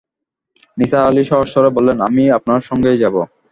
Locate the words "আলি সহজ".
1.09-1.47